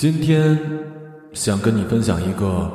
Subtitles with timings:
[0.00, 0.58] 今天
[1.34, 2.72] 想跟你分享一个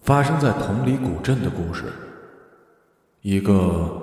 [0.00, 1.86] 发生在同里古镇的故事，
[3.22, 4.00] 一个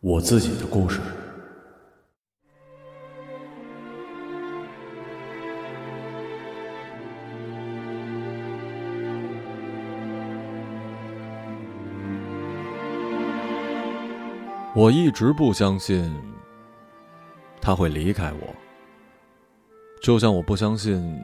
[0.00, 1.00] 我自己的故事。
[14.74, 16.14] 我一直不相信
[17.62, 18.69] 他会离开我。
[20.00, 21.22] 就像我不相信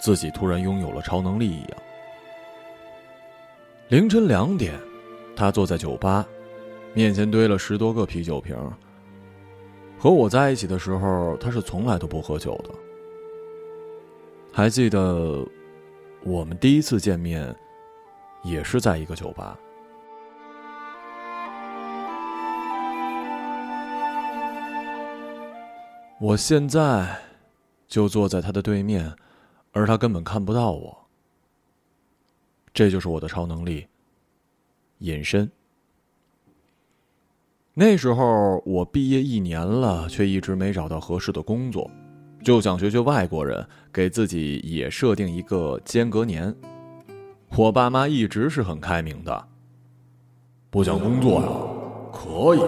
[0.00, 1.70] 自己突然拥有了超能力一样。
[3.88, 4.74] 凌晨两点，
[5.36, 6.26] 他坐在酒吧，
[6.94, 8.56] 面前堆了十多个啤酒瓶。
[9.98, 12.70] 和我在一起的时候，他是从来都不喝酒的。
[14.52, 15.46] 还记得
[16.22, 17.54] 我们第一次见面，
[18.42, 19.56] 也是在一个酒吧。
[26.20, 27.27] 我现在。
[27.88, 29.16] 就坐在他的对面，
[29.72, 31.06] 而他根本看不到我。
[32.72, 33.86] 这就是我的超能力——
[35.00, 35.50] 隐身。
[37.74, 41.90] 那时候我毕业一年了，却一直没找到合适的工作，
[42.44, 46.54] 就想学学外国人，给自己也设定一个间隔年。
[47.56, 49.48] 我爸妈一直是很开明的，
[50.70, 51.48] 不想工作呀，
[52.12, 52.60] 可以，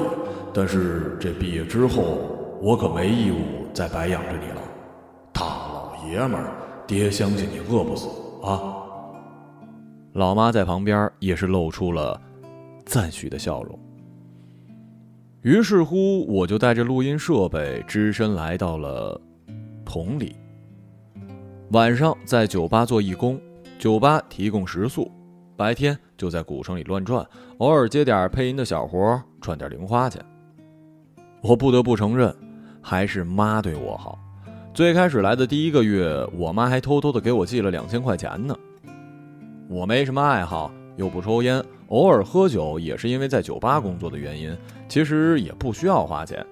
[0.55, 2.18] 但是这毕业之后，
[2.62, 4.59] 我可没义务再白养着你了。
[6.08, 6.52] 爷们儿，
[6.86, 8.08] 爹相信你饿不死
[8.42, 8.76] 啊！
[10.14, 12.20] 老妈在旁边也是露出了
[12.84, 13.78] 赞许的笑容。
[15.42, 19.20] 于是乎，我就带着录音设备，只身来到了
[19.84, 20.36] 同里。
[21.72, 23.40] 晚上在酒吧做义工，
[23.78, 25.08] 酒吧提供食宿；
[25.56, 27.24] 白天就在古城里乱转，
[27.58, 30.20] 偶尔接点配音的小活，赚点零花钱。
[31.42, 32.34] 我不得不承认，
[32.82, 34.18] 还是妈对我好。
[34.72, 38.56] 最开始来的第一个月，我妈还偷偷的给我寄了两千块钱呢。
[39.68, 44.56] 我没什么爱好，又不抽烟，偶尔喝酒也是因为在酒吧工作的原因，
[44.89, 46.45] 其实也不需要花钱。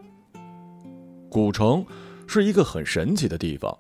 [1.31, 1.85] 古城
[2.27, 3.75] 是一个很神奇的地方。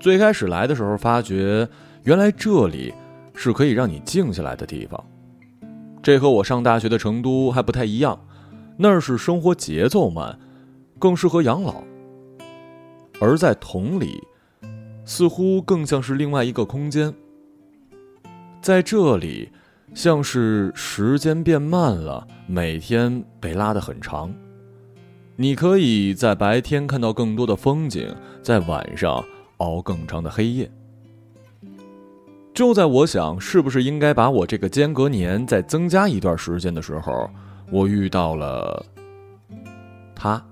[0.00, 1.66] 最开始来的时候，发觉
[2.02, 2.92] 原来这里
[3.34, 5.02] 是可以让你静下来的地方。
[6.02, 8.18] 这和我上大学的成都还不太一样，
[8.76, 10.36] 那儿是生活节奏慢，
[10.98, 11.84] 更适合养老。
[13.20, 14.22] 而在同里，
[15.04, 17.12] 似乎更像是另外一个空间。
[18.60, 19.50] 在这里，
[19.94, 24.32] 像是时间变慢了，每天被拉得很长。
[25.36, 29.24] 你可以在白天看到更多的风景，在晚上
[29.58, 30.70] 熬更长的黑夜。
[32.52, 37.30] 就在我想是不是应该把我这个间隔年再增加一段时间的时候，
[37.70, 38.84] 我遇到了
[40.14, 40.44] 他。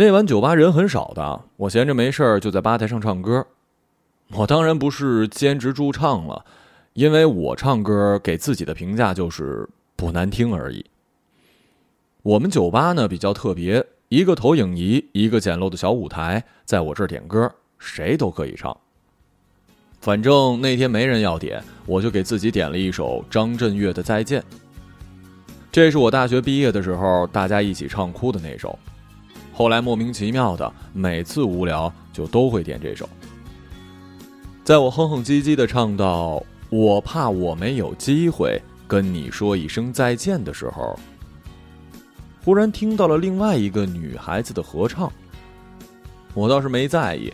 [0.00, 3.44] 那晚酒吧人很少的，我闲着没事儿就在吧台上唱歌。
[4.30, 6.44] 我当然不是兼职驻唱了，
[6.92, 10.86] 因为我唱歌给自己的评价就是不难听而已。
[12.22, 18.76] 我们酒吧呢比较特别，一个投影仪，一个简陋的小舞台，在我这儿点歌，谁都可以唱。
[20.00, 24.40] 反正那天没人要点，我就给自己点了一首张震岳的《再见》。
[25.72, 28.78] 这是我大学毕业的时候大家一起唱哭的那首。
[29.58, 33.08] 后来莫名其妙的，每次无聊就都会点这首。
[34.62, 40.96] 在我哼哼唧唧的唱到“我怕我没有机会跟你说一声再见”的时候，
[42.44, 45.12] 忽然听到了另外一个女孩子的合唱。
[46.34, 47.32] 我倒是没在意，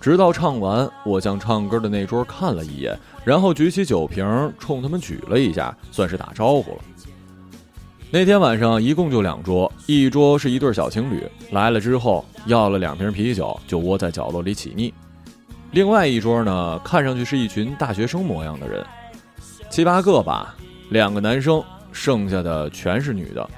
[0.00, 6.78] 直到唱完，我向唱歌的那桌看了一眼，然后举起酒瓶冲他们举了一下，算是打招呼了。
[8.14, 14.92] 那天晚上一共就两桌，一桌是一对小情侣来了之后要了两瓶啤酒，就窝在角落里起腻；
[15.70, 18.84] 另外一桌呢，看上去是一群大学生模样的人，
[19.70, 20.54] 七八个吧，
[20.90, 23.48] 两个男生，剩下的全是女的。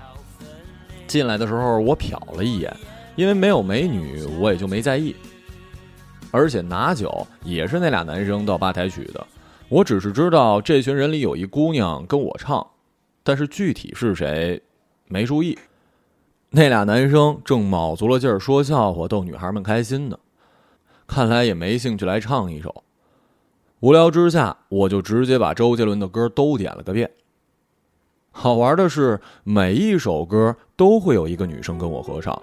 [1.09, 2.73] 进来的时候我瞟了一眼，
[3.17, 5.17] 因为没有美女，我也就没在意。
[6.31, 9.27] 而且拿酒也是那俩男生到吧台取的，
[9.69, 12.65] 我只是知道这群人里有一姑娘跟我唱。
[13.25, 14.63] 但是具体是谁，
[15.09, 15.59] 没注意。
[16.51, 20.17] 那俩男生正卯足了劲儿说笑话逗女孩们开心呢，
[21.07, 22.85] 看来也没兴趣来唱一首。
[23.81, 27.11] 无聊之下，我就直接把周杰伦的歌都点了个遍。
[28.31, 32.41] 好玩的是，每一首歌都会有一个女生跟我合唱。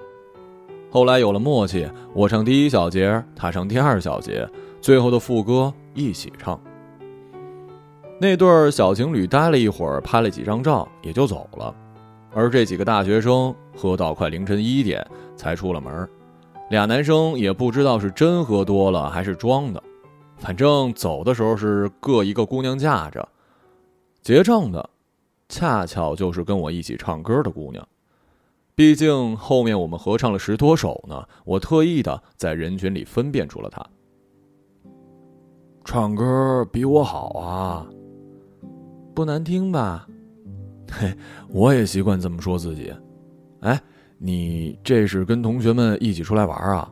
[0.90, 4.46] 后来有了默契，我唱第一小节，他唱第二小节，
[4.82, 6.62] 最后的副歌一起唱。
[8.22, 11.74] 那对小情侣待了一会儿，拍了几张照，也就走了。
[12.32, 15.04] 而这几个大学生喝到快凌晨一点
[15.36, 16.08] 才出了门。
[16.70, 19.82] 俩男生也不知道是真喝多了还是装的，
[20.38, 23.28] 反正走的时候是各一个姑娘架着。
[24.22, 24.88] 结账的，
[25.50, 27.84] 恰巧就是跟我一起唱歌的姑娘。
[28.76, 33.84] 毕竟后面我们合唱了十多首呢，我特意的在人群里分辨出了她。
[35.84, 37.88] 唱歌比我好啊，
[39.14, 40.08] 不难听吧？
[40.92, 41.16] 嘿，
[41.50, 42.94] 我也习惯这么说自己。
[43.62, 43.82] 哎，
[44.18, 46.92] 你这是跟同学们一起出来玩啊？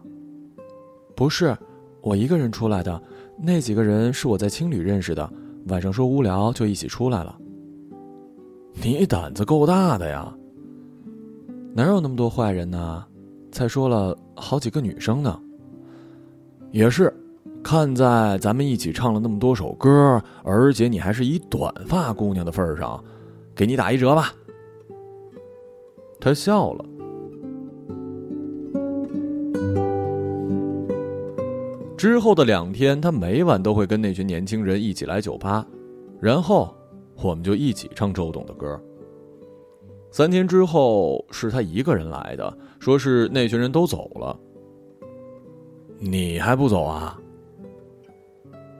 [1.15, 1.57] 不是，
[2.01, 3.01] 我一个人出来的。
[3.41, 5.29] 那几个人是我在青旅认识的，
[5.67, 7.37] 晚上说无聊就一起出来了。
[8.73, 10.33] 你胆子够大的呀！
[11.73, 13.05] 哪有那么多坏人呢？
[13.51, 15.39] 才说了好几个女生呢。
[16.71, 17.13] 也是。
[17.63, 23.03] 看在咱们一起唱了那么多首歌，而且你还是一短发姑娘的份上，
[23.53, 24.33] 给你打一折吧。
[26.19, 26.85] 他笑了。
[31.95, 35.67] 之后的两天，他每晚都会跟那群年轻人一起来酒吧，
[36.19, 36.73] 然后
[37.21, 38.81] 我们就一起唱周董的歌。
[40.09, 44.39] 三天之后，是他一个人来的，说是那群人都走了。
[45.99, 47.19] 你还不走啊？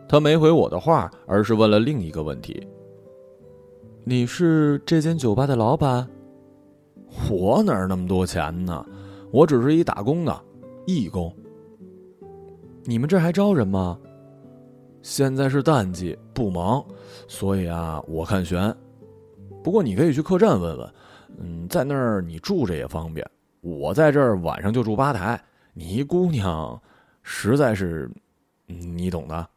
[0.10, 2.68] 他没回我的话，而是问了另一个问题
[4.04, 6.06] ：“你是这间酒吧的老板？”
[7.30, 8.84] 我哪儿那么多钱呢？
[9.32, 10.42] 我只是一打工的，
[10.88, 11.32] 义工。
[12.86, 14.00] 你们这还招人吗？
[15.04, 16.84] 现在是淡季，不忙，
[17.28, 18.76] 所以啊，我看悬。
[19.64, 20.94] 不过你可以去客栈问问，
[21.38, 23.24] 嗯，在那儿你住着也方便。
[23.62, 25.40] 我在这儿晚上就住吧台。
[25.74, 26.82] 你一姑娘，
[27.22, 28.10] 实在是，
[28.66, 29.48] 你懂的。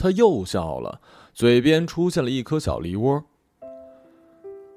[0.00, 0.98] 他又笑了，
[1.34, 3.22] 嘴边出现了一颗小梨窝。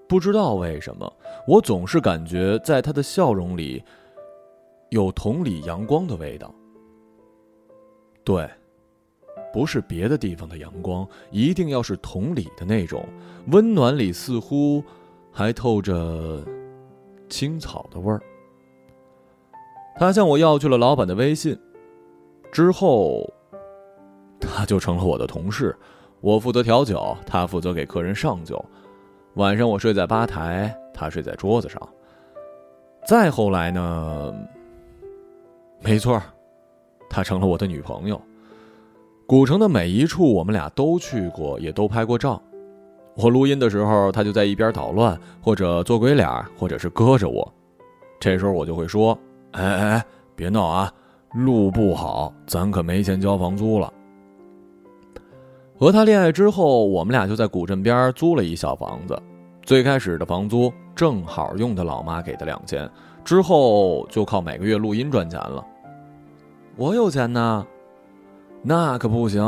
[0.06, 1.14] 不知道为什么，
[1.48, 3.81] 我总是感觉在他的笑容里
[4.90, 6.54] 有同里阳光的味道。
[8.25, 8.50] 对，
[9.54, 13.08] 不是别的地方的阳光，一定要是同里的那种，
[13.48, 14.84] 温暖里似乎
[15.31, 16.44] 还透着
[17.30, 18.22] 青草的味儿。
[19.96, 21.58] 他向我要去了老板的微信，
[22.52, 23.24] 之后。
[24.45, 25.75] 他就成了我的同事，
[26.22, 28.63] 我负责调酒，他负责给客人上酒。
[29.36, 31.81] 晚上我睡在吧台，他睡在桌子上。
[33.07, 34.34] 再后来呢？
[35.81, 36.22] 没错，
[37.10, 38.22] 她成了我的女朋友。
[39.28, 42.42] 古城的每一处我们俩都去过，也都拍过照。
[43.16, 47.54] 我录音的时候，他就在一边捣乱，或者做鬼脸，或者是搁着我。
[48.19, 49.18] 这时候我就会说
[49.51, 50.06] ：“哎哎哎，
[50.36, 50.92] 别闹啊，
[51.34, 53.92] 路不好，咱可没钱交房租了。”
[55.84, 59.22] 和他恋爱之后，我们俩就在古镇边租了一小房子。
[59.64, 62.90] 最开始的房租正好用他老妈给的两千，
[63.26, 65.62] 之后就靠每个月录音赚钱了。
[66.78, 67.68] 我有钱呢，
[68.62, 69.44] 那可不行，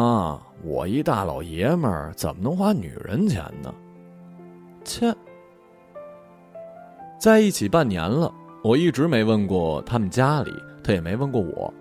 [0.61, 3.73] 我一大老爷们儿怎么能花女人钱呢？
[4.83, 5.15] 切，
[7.17, 8.29] 在一起半年了，
[8.61, 10.51] 我一直没问过他们家里，
[10.83, 11.73] 他也没问过我，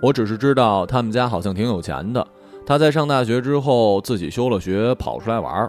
[0.00, 2.24] 我只是知道他们家好像挺有钱的。
[2.70, 5.68] 他在上大学之后自己休了学跑出来玩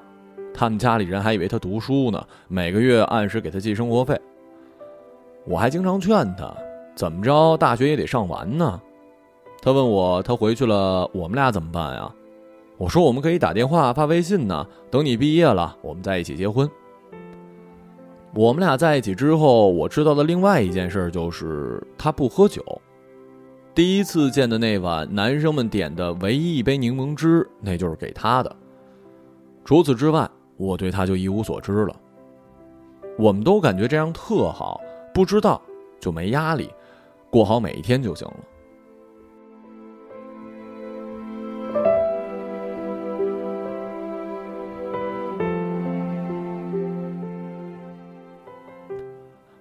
[0.54, 4.16] 他们家里人还以为他读书呢，每个月按时给他寄生活费。
[5.48, 6.56] 我还经常劝他，
[6.94, 8.80] 怎么着大学也得上完呢。
[9.64, 12.08] 他问我他回去了我们俩怎么办呀？
[12.78, 16.70] 我说我们可以打电话发微信呢，等你毕业了我们在一起结婚。
[18.36, 22.64] 我们俩在一起之后，我知道的另外一件事就是他不喝酒。
[23.74, 28.54] 第一次见的那晚，男生们点的唯一一杯柠檬汁，那就是给他的。
[29.64, 31.96] 除此之外，我对他就一无所知了。
[33.18, 34.82] 我们都感觉这样特好，
[35.14, 35.62] 不知道
[36.02, 36.70] 就没压力，
[37.30, 38.36] 过好每一天就行了。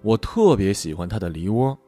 [0.03, 1.79] 我特别喜欢他的梨窝。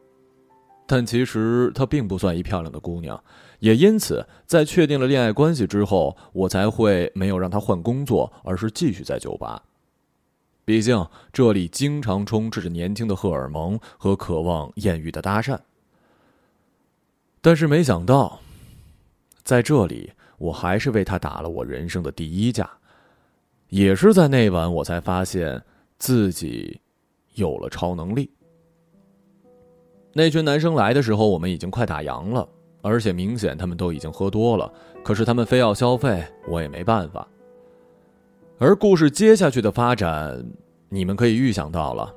[0.86, 3.22] 但其实她并不算一漂亮的姑娘，
[3.60, 9.62] 也因此在确定了恋爱关系之后，我才会没有让她换工作，而是继续在酒吧。
[10.64, 15.58] 毕竟这里经常充斥着年轻的荷尔蒙和渴望艳遇的搭讪。
[17.40, 18.40] 但是没想到，
[19.42, 22.70] 在这里我还是为她打了我人生的第一架。
[23.68, 25.62] 也是在那晚，我才发现
[25.98, 26.78] 自己
[27.34, 28.30] 有了超能力。
[30.12, 32.46] 那群男生来的时候，我们已经快打烊了，
[32.82, 34.70] 而且明显他们都已经喝多了。
[35.02, 37.26] 可是他们非要消费，我也没办法。
[38.58, 40.44] 而故事接下去的发展，
[40.88, 42.14] 你们可以预想到了。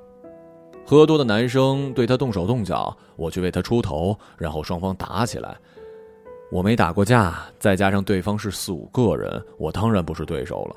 [0.86, 5.58] 喝多的男生对他动手动脚，我去为他出头，然后双方打起来。
[6.52, 10.75] 我没打过架，再加上对方是四五个人，我当然不是对手了。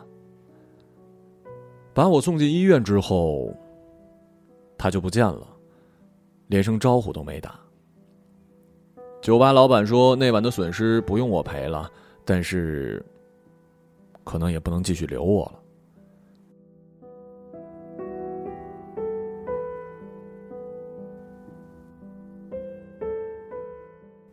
[1.92, 3.52] 把我送进医院之后，
[4.78, 5.46] 他就不见了，
[6.48, 7.58] 连声招呼都没打。
[9.22, 11.90] 酒吧老板说那晚的损失不用我赔了，
[12.24, 13.04] 但是
[14.24, 15.62] 可能也不能继续留我了。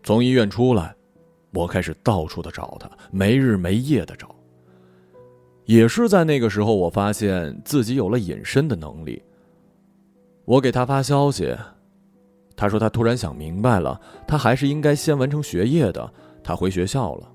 [0.03, 0.95] 从医院出来，
[1.51, 4.35] 我开始到处的找他，没日没夜的找。
[5.65, 9.19] 也是在那个时候，我发现自己有了隐身的能力。
[10.45, 11.57] 我给他发消息，
[12.55, 16.13] 他说他突然想明白了，他还是应该先完成学业的。
[16.43, 17.31] 他回学校了。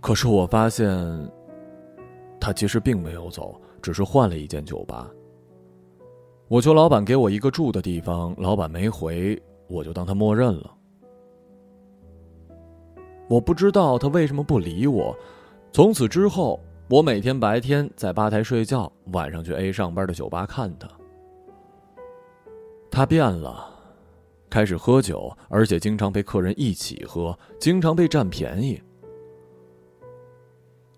[0.00, 0.88] 可是我发现，
[2.40, 5.08] 他其实并没有走，只是换了一间酒吧。
[6.48, 10.74] 我求老板给我一个住的地方，老板没回，我就当他默认了。
[13.28, 15.14] 我不知道他为什么不理我。
[15.70, 20.88] 从此之后，我每天白天在吧台睡觉，晚上去 A 上班的酒吧看他。
[22.98, 23.64] 他变了，
[24.50, 28.82] 开始喝酒，而且经常陪客人一起喝，经常被占便宜。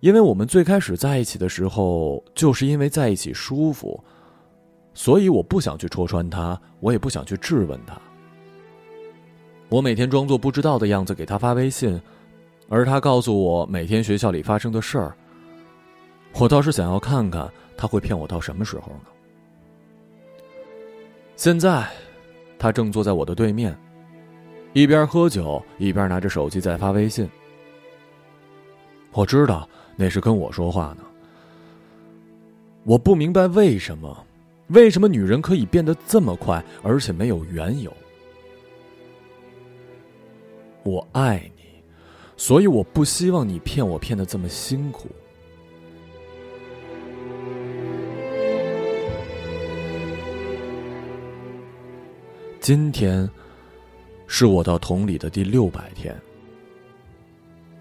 [0.01, 4.03] 因为我们最开始在一起的时候，就是因为在一起舒服，
[4.95, 8.01] 所以我不想去戳穿他，我也不想去质问他。
[9.69, 12.01] 我每天装作不知道的样子给他发微信。
[12.71, 15.15] 而他告诉我每天学校里发生的事儿，
[16.39, 19.20] 我倒是想要看看他会骗我到什么时候呢？
[21.41, 21.89] 现在，
[22.59, 23.75] 他正坐在我的对面，
[24.75, 27.27] 一边喝酒一边拿着手机在发微信。
[29.13, 29.67] 我知道
[29.97, 31.03] 那是跟我说话呢。
[32.85, 34.27] 我不明白为什么，
[34.67, 37.91] 为什么女人可以变得这么快，而且没有缘由。
[40.83, 41.63] 我爱你。
[42.37, 45.09] 所以我不希望你骗我骗的这么辛苦。
[52.61, 53.29] 今天
[54.27, 56.15] 是我到同里的第六百天。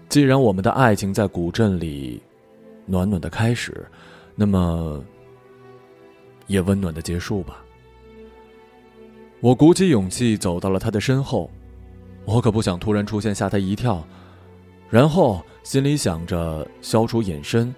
[0.08, 2.20] 既然我们的爱情在古镇里
[2.86, 3.86] 暖暖的开始，
[4.34, 5.04] 那么
[6.46, 7.62] 也温暖的结束吧。
[9.40, 11.50] 我鼓起勇气走到了他的身后，
[12.24, 14.02] 我可不想突然出现吓他一跳。
[14.88, 17.72] 然后心里想着消除隐身，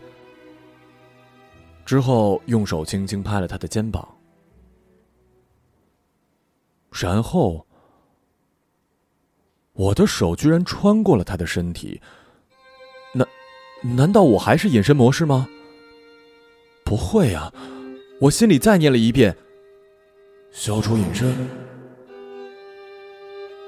[1.84, 4.08] 之后用手轻轻拍了他的肩膀，
[6.92, 7.66] 然后
[9.72, 12.00] 我的手居然穿过了他的身体。
[13.14, 13.26] 难
[13.96, 15.48] 难道我还是隐身模式吗？
[16.84, 17.52] 不会啊！
[18.20, 19.36] 我心里再念了一遍：
[20.50, 21.34] 消除隐身。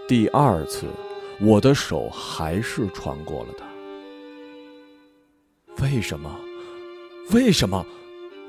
[0.07, 0.87] 第二次。
[1.41, 3.67] 我的手还是穿过了他。
[5.83, 6.33] 为什么？
[7.33, 7.85] 为什么？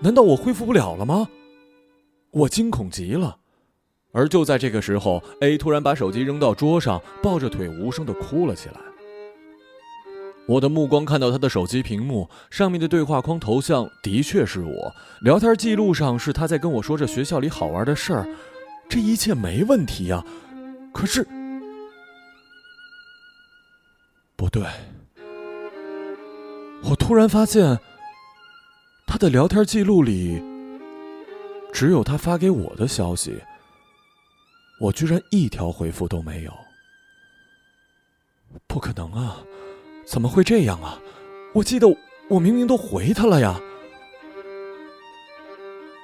[0.02, 1.28] 难道我恢复不了了吗？
[2.30, 3.40] 我惊恐极了。
[4.16, 8.80] 而就在这个时候，A 突然把手机扔到桌上，抱着腿无声的哭了起来。
[10.48, 18.26] 我的目光看到他的手机屏幕上面的对话框头像的确是我，聊天记录上是他在跟我说着学校里好玩的事儿，
[18.88, 20.24] 这一切没问题呀。
[20.94, 21.28] 可是。
[24.38, 24.64] 不对，
[26.84, 27.78] 我突然发现，
[29.08, 30.42] 他的聊天记录里
[31.74, 33.42] 只有他发给我的消息，
[34.80, 36.54] 我居然一条回复都没有。
[38.68, 39.38] 不可能啊，
[40.06, 41.00] 怎么会这样啊？
[41.54, 41.88] 我记得
[42.30, 43.60] 我明明都回他了呀。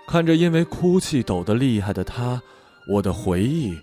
[0.08, 2.42] 看着因为哭泣抖得厉害的他，
[2.88, 3.78] 我的回忆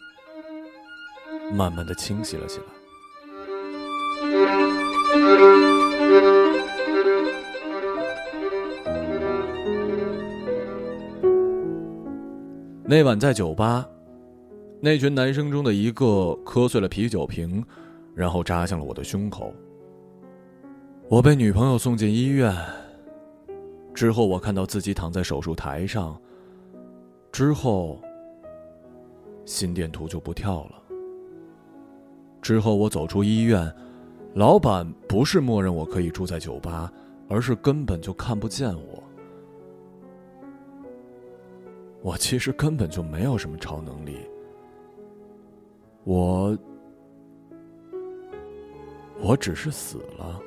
[1.52, 2.64] 慢慢的清晰了起来。
[12.84, 13.86] 那晚在酒吧，
[14.80, 17.64] 那群男生中的一个磕碎了啤酒瓶，
[18.14, 19.52] 然后扎向了我的胸口。
[21.08, 22.54] 我被女朋友送进医院。
[23.92, 26.16] 之后，我看到自己躺在手术台上。
[27.32, 28.00] 之后，
[29.44, 30.80] 心电图就不跳了。
[32.40, 33.74] 之后，我走出医院，
[34.34, 36.92] 老板不是默认我可以住在酒吧，
[37.28, 39.02] 而是根本就看不见我。
[42.00, 44.18] 我其实根本就没有什么超能力，
[46.08, 46.56] 我
[49.20, 50.40] 我只是死了。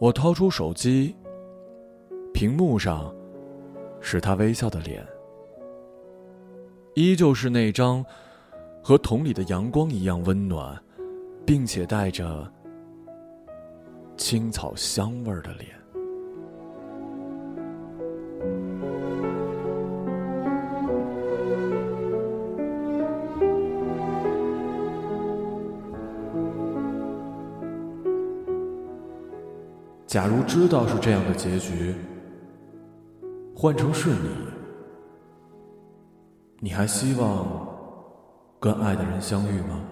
[0.00, 1.14] 我掏出手机，
[2.34, 3.14] 屏幕上
[4.00, 5.06] 是他微笑的脸。
[6.94, 8.04] 依旧是那张
[8.82, 10.76] 和桶里的阳光一样温暖，
[11.46, 12.52] 并且带着。
[14.16, 15.70] 青草香味儿的脸。
[30.06, 31.94] 假如知道是这样的结局，
[33.54, 34.30] 换成是你，
[36.60, 37.68] 你还希望
[38.58, 39.82] 跟爱的人相遇吗？